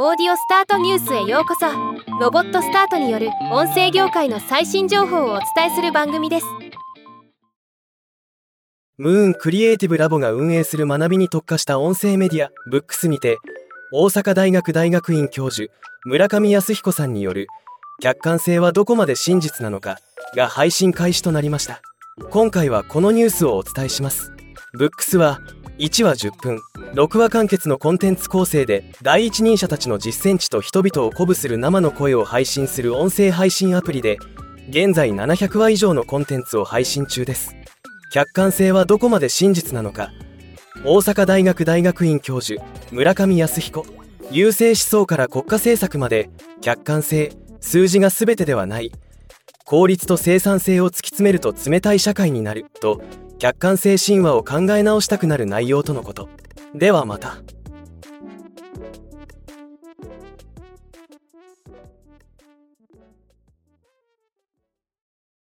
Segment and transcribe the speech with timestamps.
[0.00, 1.66] オーディオスタートニュースへようこそ。
[2.20, 6.46] ロボットスタートによる音声業界の最新情報をお伝えする番組です。
[8.96, 13.38] ムーンクリエイティブラボが運営する学びに特化した音声メディアブックスにて
[13.92, 15.68] 大阪大学大学院教授
[16.04, 17.48] 村上康彦さんによる
[18.00, 19.98] 客観性はどこまで真実なのか
[20.36, 21.82] が配信開始となりました。
[22.30, 24.32] 今回はこのニュースをお伝えします。
[24.74, 25.40] ブックスは
[25.78, 26.60] 1話10分。
[26.94, 34.18] 6話完結のコンテンツ構成で第一人者たちの実践地と人々を鼓舞する生の声を配信する音声配信アプリで
[34.70, 37.54] 現在700話以上のコンテンツを配信中です。
[38.12, 40.10] 客観性はどこまで真実なのか。
[40.84, 42.60] 大阪大学大学院教授
[42.90, 43.86] 村上康彦。
[44.32, 46.28] 優勢思想から国家政策まで
[46.60, 48.90] 客観性数字が全てではない。
[49.64, 53.02] 効率と生産性を突き詰めると冷たい社会になると
[53.38, 56.28] 客観性神話を考え直したくなる内容とのこと。
[56.74, 57.38] ではまた。